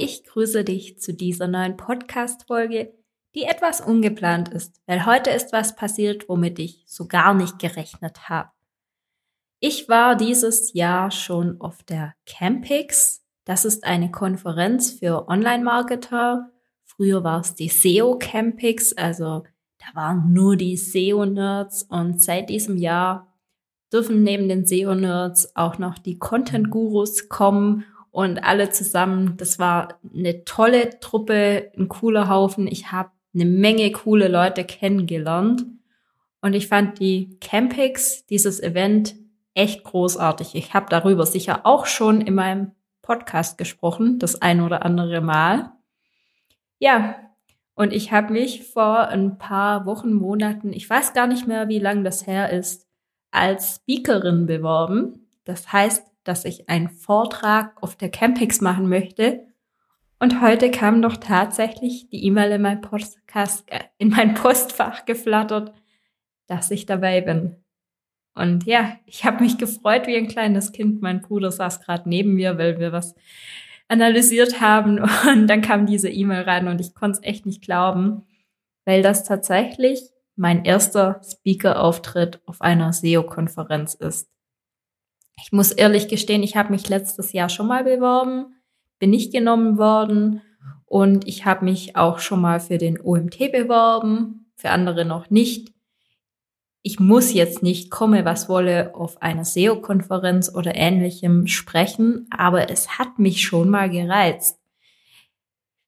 [0.00, 2.94] Ich grüße dich zu dieser neuen Podcast-Folge,
[3.34, 8.28] die etwas ungeplant ist, weil heute ist was passiert, womit ich so gar nicht gerechnet
[8.28, 8.50] habe.
[9.60, 13.22] Ich war dieses Jahr schon auf der Campix.
[13.44, 16.50] Das ist eine Konferenz für Online-Marketer.
[16.84, 19.44] Früher war es die SEO Campix, also
[19.78, 23.34] da waren nur die SEO-Nerds und seit diesem Jahr
[23.92, 29.36] dürfen neben den SEO-Nerds auch noch die Content-Gurus kommen und alle zusammen.
[29.36, 32.66] Das war eine tolle Truppe, ein cooler Haufen.
[32.66, 35.64] Ich habe eine Menge coole Leute kennengelernt
[36.40, 39.14] und ich fand die Campix, dieses Event,
[39.54, 40.54] echt großartig.
[40.54, 45.72] Ich habe darüber sicher auch schon in meinem Podcast gesprochen, das ein oder andere Mal.
[46.78, 47.16] Ja,
[47.74, 51.78] und ich habe mich vor ein paar Wochen, Monaten, ich weiß gar nicht mehr, wie
[51.78, 52.86] lang das her ist,
[53.30, 55.26] als Speakerin beworben.
[55.44, 59.46] Das heißt, dass ich einen Vortrag auf der Campix machen möchte.
[60.18, 65.72] Und heute kam doch tatsächlich die E-Mail in mein Podcast, äh, in mein Postfach geflattert,
[66.46, 67.56] dass ich dabei bin.
[68.34, 71.02] Und ja, ich habe mich gefreut wie ein kleines Kind.
[71.02, 73.14] Mein Bruder saß gerade neben mir, weil wir was
[73.88, 75.00] analysiert haben.
[75.32, 78.22] Und dann kam diese E-Mail rein und ich konnte es echt nicht glauben,
[78.84, 80.00] weil das tatsächlich
[80.36, 84.30] mein erster Speaker-Auftritt auf einer SEO-Konferenz ist.
[85.42, 88.54] Ich muss ehrlich gestehen, ich habe mich letztes Jahr schon mal beworben,
[88.98, 90.42] bin nicht genommen worden
[90.86, 95.72] und ich habe mich auch schon mal für den OMT beworben, für andere noch nicht.
[96.82, 102.98] Ich muss jetzt nicht komme, was wolle, auf einer SEO-Konferenz oder ähnlichem sprechen, aber es
[102.98, 104.58] hat mich schon mal gereizt.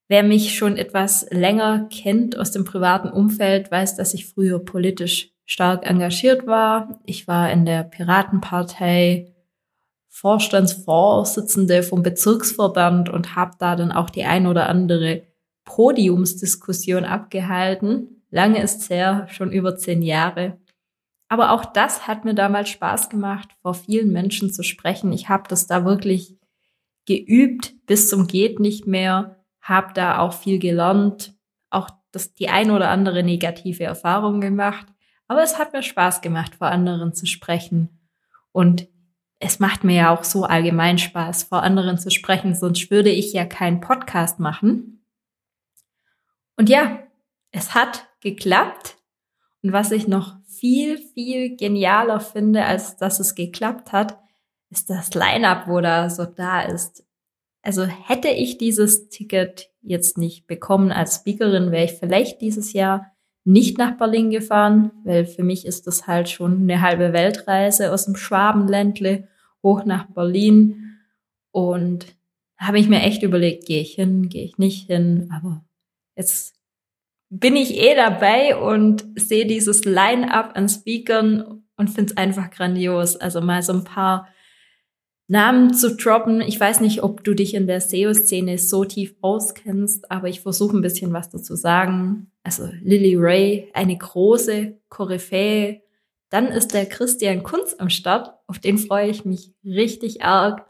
[0.07, 5.31] Wer mich schon etwas länger kennt aus dem privaten Umfeld, weiß, dass ich früher politisch
[5.45, 6.99] stark engagiert war.
[7.05, 9.32] Ich war in der Piratenpartei
[10.15, 15.23] Vorstandsvorsitzende vom Bezirksverband und habe da dann auch die ein oder andere
[15.65, 18.23] Podiumsdiskussion abgehalten.
[18.29, 20.59] Lange ist her, schon über zehn Jahre.
[21.29, 25.11] Aber auch das hat mir damals Spaß gemacht, vor vielen Menschen zu sprechen.
[25.13, 26.37] Ich habe das da wirklich
[27.07, 31.33] geübt bis zum geht nicht mehr, habe da auch viel gelernt,
[31.71, 34.85] auch das die ein oder andere negative Erfahrung gemacht.
[35.27, 37.99] Aber es hat mir Spaß gemacht, vor anderen zu sprechen.
[38.51, 38.92] Und
[39.43, 43.33] es macht mir ja auch so allgemein Spaß, vor anderen zu sprechen, sonst würde ich
[43.33, 45.05] ja keinen Podcast machen.
[46.55, 46.99] Und ja,
[47.51, 48.95] es hat geklappt.
[49.61, 54.17] Und was ich noch viel, viel genialer finde, als dass es geklappt hat,
[54.69, 57.05] ist das Line-up, wo da so da ist.
[57.61, 63.11] Also hätte ich dieses Ticket jetzt nicht bekommen als Speakerin, wäre ich vielleicht dieses Jahr
[63.45, 68.05] nicht nach Berlin gefahren, weil für mich ist das halt schon eine halbe Weltreise aus
[68.05, 69.27] dem Schwabenländle
[69.63, 70.99] hoch nach Berlin
[71.51, 72.05] und
[72.57, 75.63] habe ich mir echt überlegt, gehe ich hin, gehe ich nicht hin, aber
[76.15, 76.55] jetzt
[77.29, 83.15] bin ich eh dabei und sehe dieses Line-up an Speakern und finde es einfach grandios.
[83.15, 84.27] Also mal so ein paar
[85.27, 86.41] Namen zu droppen.
[86.41, 90.77] Ich weiß nicht, ob du dich in der SEO-Szene so tief auskennst, aber ich versuche
[90.77, 92.31] ein bisschen was dazu sagen.
[92.43, 95.81] Also Lily Ray, eine große Koryphäe
[96.33, 98.33] dann ist der Christian Kunz am Start.
[98.47, 100.65] Auf den freue ich mich richtig arg.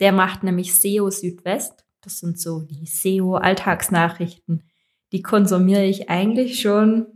[0.00, 1.86] Der macht nämlich SEO Südwest.
[2.02, 4.64] Das sind so die SEO-Alltagsnachrichten.
[5.12, 7.06] Die konsumiere ich eigentlich schon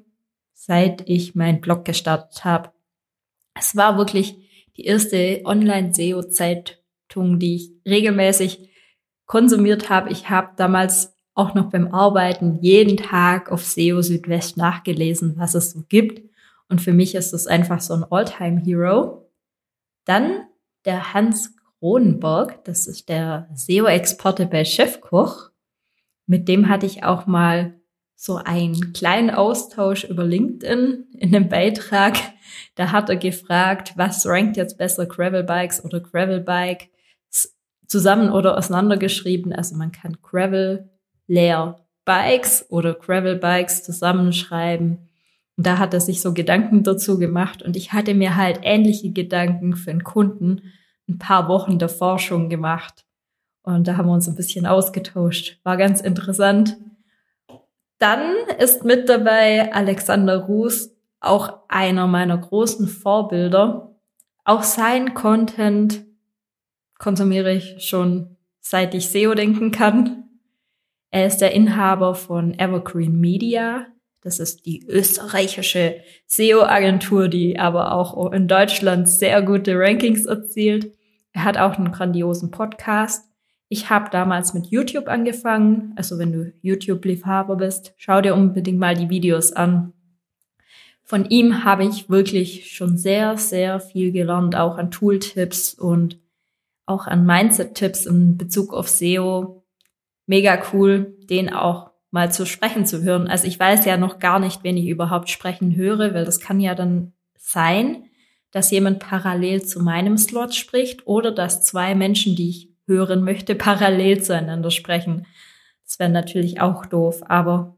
[0.54, 2.71] seit ich meinen Blog gestartet habe.
[3.54, 4.36] Es war wirklich
[4.78, 8.71] die erste Online-SEO-Zeitung, die ich regelmäßig
[9.27, 10.09] konsumiert habe.
[10.09, 15.72] Ich habe damals auch noch beim Arbeiten jeden Tag auf SEO Südwest nachgelesen, was es
[15.72, 16.29] so gibt.
[16.70, 19.28] Und für mich ist es einfach so ein All-Time-Hero.
[20.04, 20.46] Dann
[20.84, 25.50] der Hans Kronenberg, das ist der SEO-Experte bei Chefkoch.
[26.26, 27.74] Mit dem hatte ich auch mal
[28.14, 32.18] so einen kleinen Austausch über LinkedIn in einem Beitrag.
[32.76, 36.90] Da hat er gefragt, was rankt jetzt besser, Gravel-Bikes oder Gravel-Bike
[37.86, 39.52] zusammen oder auseinandergeschrieben.
[39.52, 40.88] Also man kann Gravel,
[41.26, 45.09] Leer, Bikes oder Gravel-Bikes zusammenschreiben.
[45.60, 49.12] Und da hat er sich so Gedanken dazu gemacht und ich hatte mir halt ähnliche
[49.12, 50.62] Gedanken für einen Kunden
[51.07, 53.04] ein paar Wochen davor schon gemacht.
[53.62, 55.60] Und da haben wir uns ein bisschen ausgetauscht.
[55.62, 56.78] War ganz interessant.
[57.98, 64.01] Dann ist mit dabei Alexander Ruß, auch einer meiner großen Vorbilder.
[64.47, 66.06] Auch sein Content
[66.98, 70.24] konsumiere ich schon seit ich SEO denken kann.
[71.10, 73.89] Er ist der Inhaber von Evergreen Media.
[74.22, 75.96] Das ist die österreichische
[76.26, 80.92] SEO-Agentur, die aber auch in Deutschland sehr gute Rankings erzielt.
[81.32, 83.24] Er hat auch einen grandiosen Podcast.
[83.68, 85.92] Ich habe damals mit YouTube angefangen.
[85.96, 89.92] Also wenn du YouTube-Liebhaber bist, schau dir unbedingt mal die Videos an.
[91.02, 96.18] Von ihm habe ich wirklich schon sehr, sehr viel gelernt, auch an Tooltips und
[96.86, 99.64] auch an Mindset-Tipps in Bezug auf SEO.
[100.26, 103.28] Mega cool, den auch mal zu sprechen zu hören.
[103.28, 106.60] Also ich weiß ja noch gar nicht, wen ich überhaupt sprechen höre, weil das kann
[106.60, 108.04] ja dann sein,
[108.51, 113.54] dass jemand parallel zu meinem Slot spricht oder dass zwei Menschen, die ich hören möchte,
[113.57, 115.27] parallel zueinander sprechen.
[115.84, 117.77] Das wäre natürlich auch doof, aber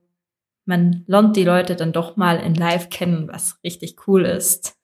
[0.65, 4.77] man lernt die Leute dann doch mal in Live kennen, was richtig cool ist.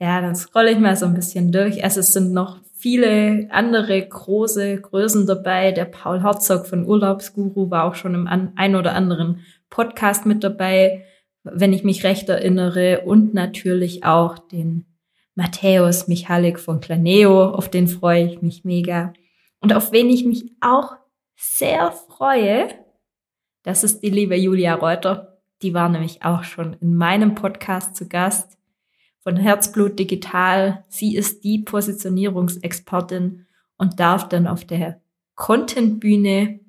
[0.00, 1.84] Ja, dann scrolle ich mal so ein bisschen durch.
[1.84, 5.72] Also es sind noch viele andere große Größen dabei.
[5.72, 9.40] Der Paul Herzog von Urlaubsguru war auch schon im ein oder anderen
[9.70, 11.02] Podcast mit dabei,
[11.44, 13.00] wenn ich mich recht erinnere.
[13.06, 14.84] Und natürlich auch den
[15.34, 17.46] Matthäus Michalik von Planeo.
[17.46, 19.14] Auf den freue ich mich mega.
[19.60, 20.92] Und auf wen ich mich auch
[21.36, 22.68] sehr freue,
[23.62, 25.38] das ist die liebe Julia Reuter.
[25.62, 28.58] Die war nämlich auch schon in meinem Podcast zu Gast
[29.24, 30.84] von Herzblut Digital.
[30.88, 33.46] Sie ist die Positionierungsexpertin
[33.78, 35.00] und darf dann auf der
[35.34, 36.60] Content-Bühne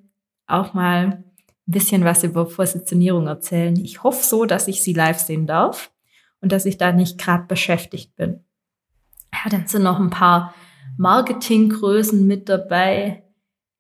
[0.48, 1.24] auch mal ein
[1.66, 3.76] bisschen was über Positionierung erzählen.
[3.76, 5.92] Ich hoffe so, dass ich sie live sehen darf
[6.42, 8.40] und dass ich da nicht gerade beschäftigt bin.
[9.34, 10.56] Ja, dann sind noch ein paar
[10.98, 13.24] Marketinggrößen mit dabei.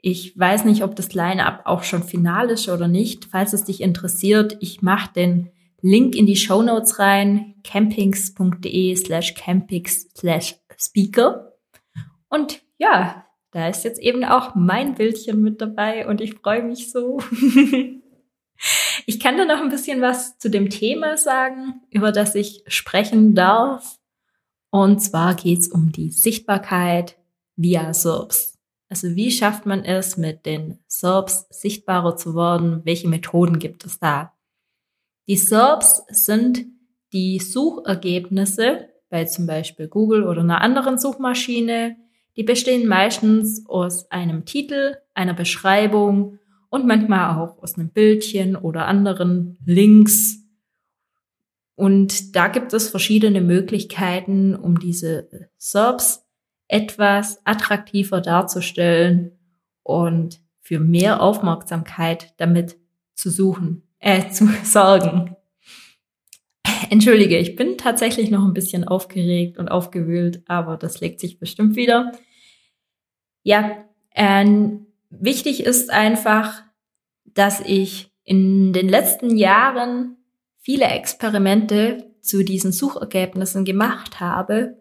[0.01, 3.25] Ich weiß nicht, ob das Line-up auch schon final ist oder nicht.
[3.25, 5.49] Falls es dich interessiert, ich mache den
[5.85, 11.53] Link in die Show Notes rein, campings.de slash campings slash speaker.
[12.27, 16.91] Und ja, da ist jetzt eben auch mein Bildchen mit dabei und ich freue mich
[16.91, 17.19] so.
[19.05, 23.35] ich kann da noch ein bisschen was zu dem Thema sagen, über das ich sprechen
[23.35, 23.99] darf.
[24.71, 27.15] Und zwar geht's um die Sichtbarkeit
[27.57, 28.57] via SERPs.
[28.89, 32.81] Also wie schafft man es, mit den SERPs sichtbarer zu werden?
[32.85, 34.34] Welche Methoden gibt es da?
[35.27, 36.65] Die SERPs sind
[37.11, 41.97] die Suchergebnisse bei zum Beispiel Google oder einer anderen Suchmaschine.
[42.37, 46.37] Die bestehen meistens aus einem Titel, einer Beschreibung
[46.69, 50.43] und manchmal auch aus einem Bildchen oder anderen Links.
[51.75, 56.23] Und da gibt es verschiedene Möglichkeiten, um diese SERPs
[56.67, 59.39] etwas attraktiver darzustellen
[59.81, 62.77] und für mehr Aufmerksamkeit damit
[63.13, 65.35] zu suchen äh, zu sorgen.
[66.89, 71.75] Entschuldige, ich bin tatsächlich noch ein bisschen aufgeregt und aufgewühlt, aber das legt sich bestimmt
[71.75, 72.11] wieder.
[73.43, 74.45] Ja, äh,
[75.09, 76.63] wichtig ist einfach,
[77.23, 80.17] dass ich in den letzten Jahren
[80.59, 84.79] viele Experimente zu diesen Suchergebnissen gemacht habe.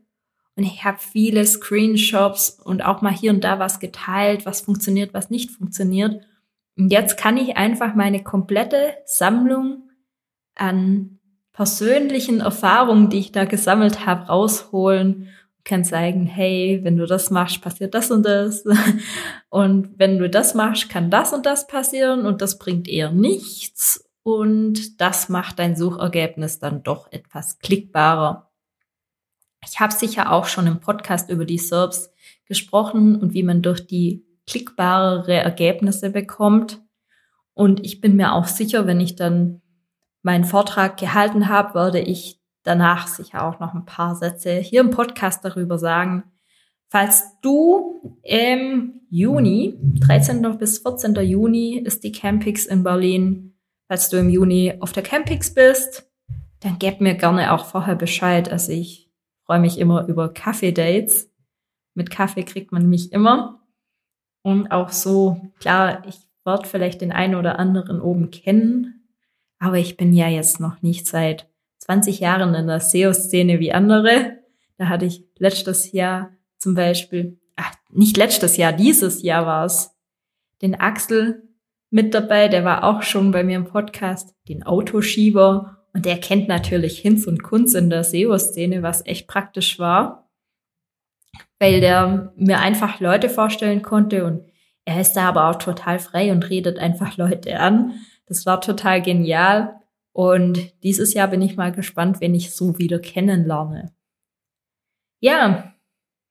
[0.56, 5.12] Und ich habe viele Screenshots und auch mal hier und da was geteilt, was funktioniert,
[5.12, 6.22] was nicht funktioniert.
[6.76, 9.90] Und jetzt kann ich einfach meine komplette Sammlung
[10.54, 11.18] an
[11.52, 17.30] persönlichen Erfahrungen, die ich da gesammelt habe, rausholen und kann sagen, hey, wenn du das
[17.30, 18.64] machst, passiert das und das.
[19.50, 24.04] Und wenn du das machst, kann das und das passieren und das bringt eher nichts.
[24.24, 28.50] Und das macht dein Suchergebnis dann doch etwas klickbarer.
[29.64, 32.10] Ich habe sicher auch schon im Podcast über die SERPs
[32.46, 36.82] gesprochen und wie man durch die klickbarere Ergebnisse bekommt.
[37.54, 39.62] Und ich bin mir auch sicher, wenn ich dann
[40.22, 44.90] meinen Vortrag gehalten habe, werde ich danach sicher auch noch ein paar Sätze hier im
[44.90, 46.24] Podcast darüber sagen.
[46.88, 50.58] Falls du im Juni, 13.
[50.58, 51.14] bis 14.
[51.16, 53.54] Juni ist die Campix in Berlin,
[53.88, 56.10] falls du im Juni auf der Campix bist,
[56.60, 58.50] dann gib mir gerne auch vorher Bescheid.
[58.50, 59.10] Also ich
[59.44, 61.30] freue mich immer über Kaffee-Dates.
[61.94, 63.60] Mit Kaffee kriegt man mich immer.
[64.44, 69.08] Und auch so, klar, ich werde vielleicht den einen oder anderen oben kennen,
[69.58, 71.48] aber ich bin ja jetzt noch nicht seit
[71.78, 74.38] 20 Jahren in der SEO-Szene wie andere.
[74.76, 79.96] Da hatte ich letztes Jahr zum Beispiel, ach, nicht letztes Jahr, dieses Jahr war es,
[80.60, 81.48] den Axel
[81.88, 86.48] mit dabei, der war auch schon bei mir im Podcast, den Autoschieber und der kennt
[86.48, 90.23] natürlich Hinz und Kunz in der SEO-Szene, was echt praktisch war
[91.58, 94.44] weil der mir einfach Leute vorstellen konnte und
[94.84, 97.94] er ist da aber auch total frei und redet einfach Leute an.
[98.26, 99.80] Das war total genial.
[100.12, 103.92] Und dieses Jahr bin ich mal gespannt, wen ich so wieder kennenlerne.
[105.20, 105.72] Ja,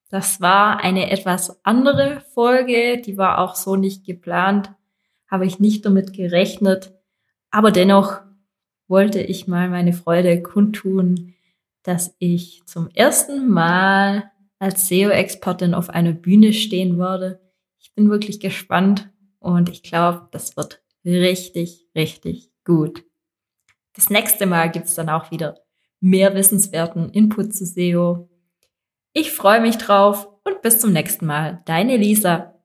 [0.10, 3.01] das war eine etwas andere Folge.
[3.01, 4.72] Die war auch so nicht geplant.
[5.27, 6.93] Habe ich nicht damit gerechnet.
[7.50, 8.22] Aber dennoch
[8.88, 11.33] wollte ich mal meine Freude kundtun,
[11.81, 14.31] dass ich zum ersten Mal
[14.63, 17.41] als SEO-Expertin auf einer Bühne stehen werde.
[17.79, 23.03] Ich bin wirklich gespannt und ich glaube, das wird richtig, richtig gut.
[23.93, 25.60] Das nächste Mal gibt's dann auch wieder
[26.00, 28.29] mehr wissenswerten Input zu SEO.
[29.12, 31.62] Ich freue mich drauf und bis zum nächsten Mal.
[31.65, 32.55] Deine Lisa.